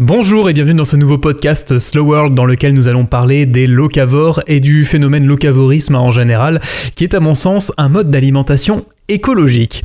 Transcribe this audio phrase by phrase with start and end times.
[0.00, 3.66] Bonjour et bienvenue dans ce nouveau podcast Slow World dans lequel nous allons parler des
[3.66, 6.60] locavores et du phénomène locavorisme en général,
[6.94, 9.84] qui est à mon sens un mode d'alimentation écologique.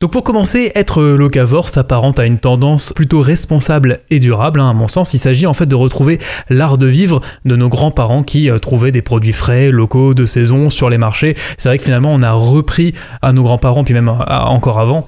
[0.00, 4.60] Donc pour commencer, être locavore s'apparente à une tendance plutôt responsable et durable.
[4.60, 6.18] Hein, à mon sens, il s'agit en fait de retrouver
[6.50, 10.68] l'art de vivre de nos grands-parents qui euh, trouvaient des produits frais, locaux, de saison
[10.68, 11.34] sur les marchés.
[11.56, 12.92] C'est vrai que finalement on a repris
[13.22, 15.06] à nos grands-parents, puis même encore avant,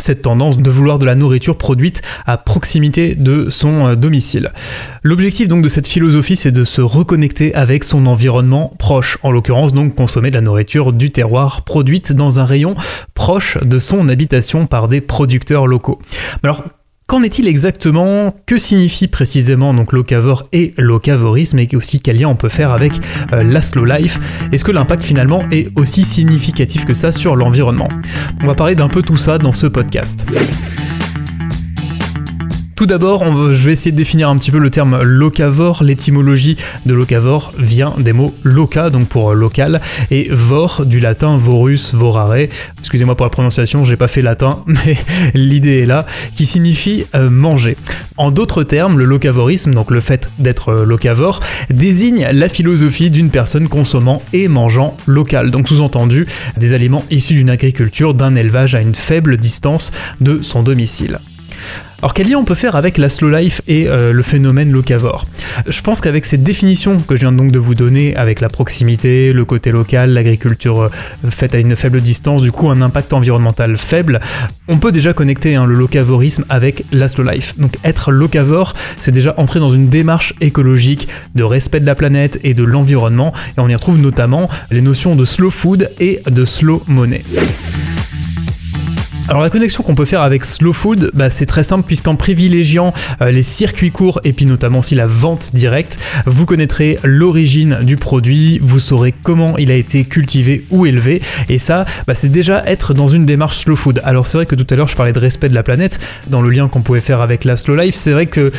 [0.00, 4.52] cette tendance de vouloir de la nourriture produite à proximité de son euh, domicile.
[5.02, 9.72] L'objectif donc de cette philosophie c'est de se reconnecter avec son environnement proche, en l'occurrence
[9.72, 12.74] donc consommer de la nourriture du terroir produite dans un rayon
[13.14, 16.00] proche de son habitation par des producteurs locaux.
[17.10, 18.32] Qu'en est-il exactement?
[18.46, 22.92] Que signifie précisément donc locavore et locavorisme et aussi quel lien on peut faire avec
[23.32, 24.20] euh, la slow life?
[24.52, 27.88] Est-ce que l'impact finalement est aussi significatif que ça sur l'environnement?
[28.44, 30.24] On va parler d'un peu tout ça dans ce podcast.
[32.80, 35.84] Tout d'abord, je vais essayer de définir un petit peu le terme locavore.
[35.84, 41.92] L'étymologie de locavore vient des mots loca, donc pour local, et vor du latin vorus,
[41.92, 42.46] vorare.
[42.78, 44.96] Excusez-moi pour la prononciation, j'ai pas fait latin, mais
[45.34, 47.76] l'idée est là, qui signifie euh, manger.
[48.16, 53.28] En d'autres termes, le locavorisme, donc le fait d'être euh, locavore, désigne la philosophie d'une
[53.28, 55.50] personne consommant et mangeant local.
[55.50, 60.62] Donc sous-entendu, des aliments issus d'une agriculture, d'un élevage à une faible distance de son
[60.62, 61.18] domicile.
[62.02, 65.26] Alors quel lien on peut faire avec la slow life et euh, le phénomène locavore?
[65.66, 69.34] Je pense qu'avec ces définitions que je viens donc de vous donner, avec la proximité,
[69.34, 70.90] le côté local, l'agriculture euh,
[71.28, 74.20] faite à une faible distance, du coup un impact environnemental faible,
[74.66, 77.58] on peut déjà connecter hein, le locavorisme avec la slow life.
[77.58, 82.40] Donc être locavore, c'est déjà entrer dans une démarche écologique de respect de la planète
[82.44, 86.44] et de l'environnement, et on y retrouve notamment les notions de slow food et de
[86.46, 87.22] slow money.
[89.30, 92.92] Alors la connexion qu'on peut faire avec Slow Food, bah, c'est très simple puisqu'en privilégiant
[93.22, 97.96] euh, les circuits courts et puis notamment aussi la vente directe, vous connaîtrez l'origine du
[97.96, 102.64] produit, vous saurez comment il a été cultivé ou élevé et ça, bah, c'est déjà
[102.66, 104.00] être dans une démarche Slow Food.
[104.02, 106.42] Alors c'est vrai que tout à l'heure je parlais de respect de la planète dans
[106.42, 108.50] le lien qu'on pouvait faire avec la Slow Life, c'est vrai qu'il euh,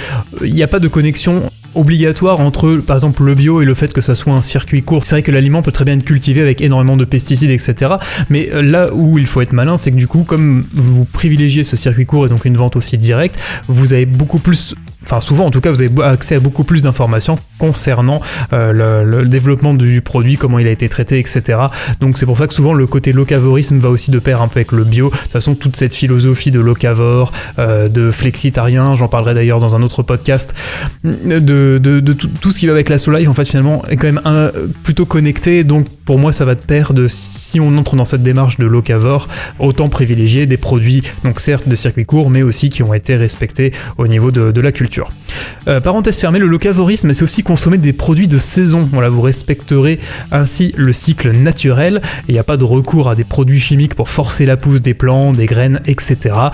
[0.41, 4.01] n'y a pas de connexion obligatoire entre par exemple le bio et le fait que
[4.01, 5.05] ça soit un circuit court.
[5.05, 7.93] C'est vrai que l'aliment peut très bien être cultivé avec énormément de pesticides, etc.
[8.29, 11.63] Mais euh, là où il faut être malin, c'est que du coup, comme vous privilégiez
[11.63, 15.45] ce circuit court et donc une vente aussi directe, vous avez beaucoup plus enfin souvent
[15.45, 18.21] en tout cas vous avez accès à beaucoup plus d'informations concernant
[18.53, 21.59] euh, le, développement du produit, comment il a été traité, etc.
[21.99, 24.59] Donc c'est pour ça que souvent le côté locavorisme va aussi de pair un peu
[24.59, 25.09] avec le bio.
[25.09, 29.75] De toute façon toute cette philosophie de locavore, euh, de flexitarien, j'en parlerai d'ailleurs dans
[29.75, 30.53] un autre podcast,
[31.03, 31.77] de,
[32.41, 34.51] tout, ce qui va avec la soleil en fait finalement est quand même
[34.83, 35.63] plutôt connecté.
[35.63, 38.65] Donc pour moi ça va de pair de si on entre dans cette démarche de
[38.65, 39.27] locavore,
[39.59, 43.71] autant privilégier des produits donc certes de circuit court mais aussi qui ont été respectés
[43.97, 45.20] au niveau de la culture culture.
[45.67, 48.87] Euh, parenthèse fermée, le locavorisme, c'est aussi consommer des produits de saison.
[48.91, 49.99] Voilà, vous respecterez
[50.31, 52.01] ainsi le cycle naturel.
[52.27, 54.93] Il n'y a pas de recours à des produits chimiques pour forcer la pousse des
[54.93, 56.51] plants, des graines, etc.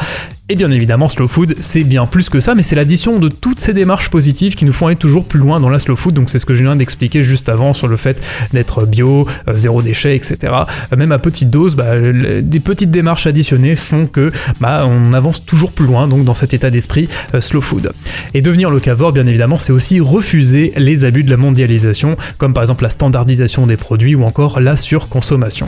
[0.50, 3.60] Et bien évidemment, slow food, c'est bien plus que ça, mais c'est l'addition de toutes
[3.60, 6.14] ces démarches positives qui nous font aller toujours plus loin dans la slow food.
[6.14, 9.58] Donc c'est ce que je viens d'expliquer juste avant sur le fait d'être bio, euh,
[9.58, 10.54] zéro déchet, etc.
[10.94, 12.00] Euh, même à petite dose, bah,
[12.42, 16.54] des petites démarches additionnées font que bah, on avance toujours plus loin donc dans cet
[16.54, 17.10] état d'esprit
[17.42, 17.92] slow food.
[18.34, 22.64] Et devenir locavore, bien évidemment, c'est aussi refuser les abus de la mondialisation, comme par
[22.64, 25.68] exemple la standardisation des produits ou encore la surconsommation.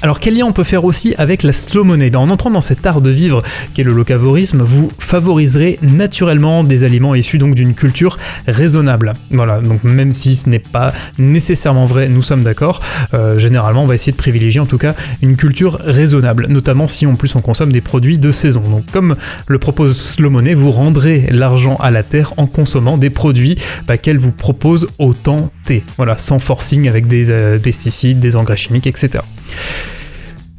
[0.00, 2.08] Alors quel lien on peut faire aussi avec la slow money?
[2.10, 3.42] Ben, En entrant dans cet art de vivre
[3.74, 8.16] qu'est le locavorisme, vous favoriserez naturellement des aliments issus donc d'une culture
[8.46, 9.12] raisonnable.
[9.32, 12.80] Voilà, donc même si ce n'est pas nécessairement vrai, nous sommes d'accord,
[13.12, 17.04] euh, généralement on va essayer de privilégier en tout cas une culture raisonnable, notamment si
[17.04, 18.60] en plus on consomme des produits de saison.
[18.60, 19.16] Donc comme
[19.48, 23.56] le propose Slow Money, vous rendrez l'argent à la terre en consommant des produits
[23.88, 25.82] bah, qu'elle vous propose autant T.
[25.96, 29.24] Voilà, sans forcing avec des euh, pesticides, des engrais chimiques, etc.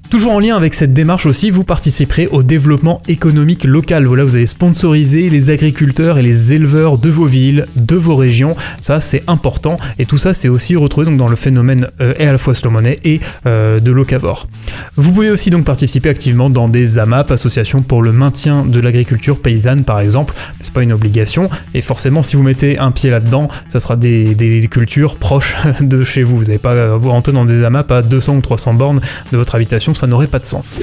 [0.10, 4.08] Toujours en lien avec cette démarche aussi, vous participerez au développement économique local.
[4.08, 8.56] Voilà, vous allez sponsoriser les agriculteurs et les éleveurs de vos villes, de vos régions.
[8.82, 9.78] Ça, c'est important.
[10.00, 12.56] Et tout ça, c'est aussi retrouvé donc dans le phénomène euh, et à la fois
[12.56, 14.48] slow money et euh, de locavore.
[14.96, 19.40] Vous pouvez aussi donc participer activement dans des AMAP, associations pour le maintien de l'agriculture
[19.40, 20.34] paysanne par exemple.
[20.62, 21.52] C'est pas une obligation.
[21.76, 26.04] Et forcément, si vous mettez un pied là-dedans, ça sera des, des, cultures proches de
[26.04, 26.38] chez vous.
[26.38, 29.02] Vous n'allez pas vous rentrer dans des AMAP à 200 ou 300 bornes
[29.32, 30.80] de votre habitation ça n'aurait pas de sens.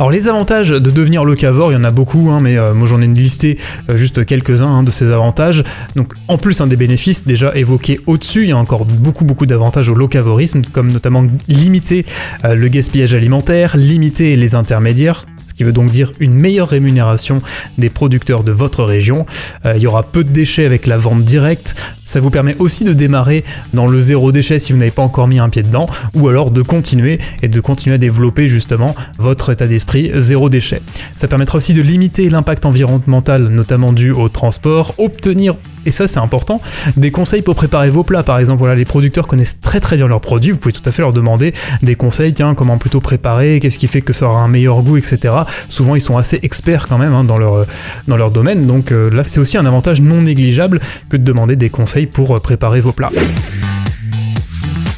[0.00, 2.88] Alors les avantages de devenir locavore, il y en a beaucoup, hein, mais euh, moi
[2.88, 3.56] j'en ai listé
[3.88, 5.62] euh, juste quelques-uns hein, de ces avantages.
[5.94, 9.46] Donc en plus un des bénéfices déjà évoqués au-dessus, il y a encore beaucoup beaucoup
[9.46, 12.04] d'avantages au locavorisme, comme notamment limiter
[12.44, 17.40] euh, le gaspillage alimentaire, limiter les intermédiaires, qui veut donc dire une meilleure rémunération
[17.78, 19.24] des producteurs de votre région.
[19.64, 21.76] Il y aura peu de déchets avec la vente directe.
[22.04, 23.44] Ça vous permet aussi de démarrer
[23.74, 26.50] dans le zéro déchet si vous n'avez pas encore mis un pied dedans, ou alors
[26.50, 30.82] de continuer et de continuer à développer justement votre état d'esprit zéro déchet.
[31.14, 35.54] Ça permettra aussi de limiter l'impact environnemental, notamment dû au transport, obtenir,
[35.86, 36.60] et ça c'est important,
[36.96, 38.24] des conseils pour préparer vos plats.
[38.24, 40.90] Par exemple, voilà, les producteurs connaissent très très bien leurs produits, vous pouvez tout à
[40.90, 44.40] fait leur demander des conseils, tiens, comment plutôt préparer, qu'est-ce qui fait que ça aura
[44.40, 45.34] un meilleur goût, etc.
[45.68, 47.64] Souvent ils sont assez experts quand même hein, dans, leur,
[48.08, 51.54] dans leur domaine, donc euh, là c'est aussi un avantage non négligeable que de demander
[51.54, 53.10] des conseils pour préparer vos plats.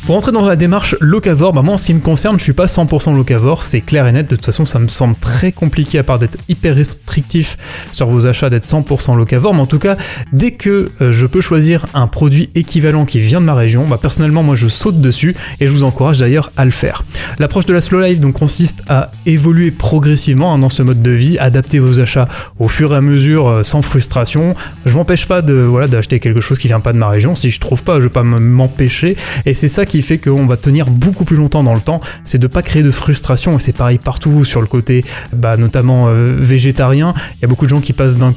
[0.07, 2.53] Pour entrer dans la démarche locavore, bah moi en ce qui me concerne, je suis
[2.53, 5.99] pas 100% locavore, c'est clair et net, de toute façon ça me semble très compliqué
[5.99, 7.57] à part d'être hyper restrictif
[7.91, 9.97] sur vos achats d'être 100% locavore, mais en tout cas,
[10.31, 13.99] dès que euh, je peux choisir un produit équivalent qui vient de ma région, bah
[14.01, 17.01] personnellement moi je saute dessus et je vous encourage d'ailleurs à le faire.
[17.39, 21.13] L'approche de la slow life donc consiste à évoluer progressivement hein, dans ce mode de
[21.13, 22.29] vie, adapter vos achats
[22.59, 24.55] au fur et à mesure euh, sans frustration.
[24.85, 27.51] Je m'empêche pas de voilà d'acheter quelque chose qui vient pas de ma région, si
[27.51, 29.17] je trouve pas, je vais pas m'empêcher
[29.47, 32.39] et c'est ça qui fait qu'on va tenir beaucoup plus longtemps dans le temps, c'est
[32.39, 36.37] de pas créer de frustration, et c'est pareil partout sur le côté, bah, notamment euh,
[36.39, 38.35] végétarien, il y a beaucoup de gens qui passent d'un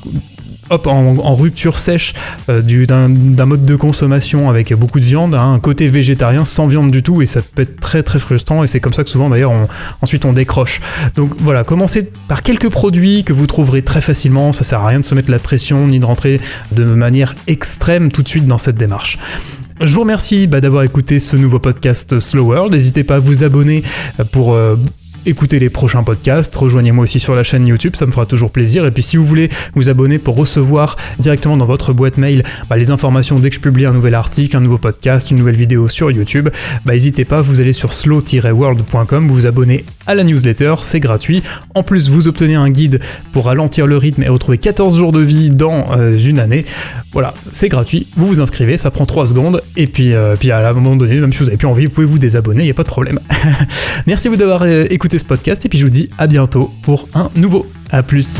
[0.69, 2.13] hop, en, rupture sèche
[2.49, 6.91] euh, d'un mode de consommation avec beaucoup de viande, hein, un côté végétarien sans viande
[6.91, 9.29] du tout, et ça peut être très très frustrant, et c'est comme ça que souvent
[9.29, 9.53] d'ailleurs
[10.01, 10.81] ensuite on décroche.
[11.15, 14.99] Donc voilà, commencez par quelques produits que vous trouverez très facilement, ça sert à rien
[14.99, 16.39] de se mettre la pression ni de rentrer
[16.71, 19.17] de manière extrême tout de suite dans cette démarche.
[19.79, 22.73] Je vous remercie bah, d'avoir écouté ce nouveau podcast Slow World.
[22.73, 23.83] N'hésitez pas à vous abonner
[24.31, 24.75] pour euh,
[25.27, 28.85] écoutez les prochains podcasts, rejoignez-moi aussi sur la chaîne YouTube, ça me fera toujours plaisir.
[28.85, 32.77] Et puis si vous voulez vous abonner pour recevoir directement dans votre boîte mail bah,
[32.77, 35.89] les informations dès que je publie un nouvel article, un nouveau podcast, une nouvelle vidéo
[35.89, 36.47] sur YouTube,
[36.85, 41.43] bah, n'hésitez pas, vous allez sur slow-world.com, vous vous abonnez à la newsletter, c'est gratuit.
[41.75, 43.01] En plus, vous obtenez un guide
[43.33, 46.63] pour ralentir le rythme et retrouver 14 jours de vie dans euh, une année.
[47.11, 50.69] Voilà, c'est gratuit, vous vous inscrivez, ça prend 3 secondes, et puis, euh, puis à
[50.69, 52.71] un moment donné, même si vous n'avez plus envie, vous pouvez vous désabonner, il n'y
[52.71, 53.19] a pas de problème.
[54.07, 57.29] Merci vous d'avoir euh, écouté podcast et puis je vous dis à bientôt pour un
[57.35, 57.65] nouveau.
[57.91, 58.39] A plus.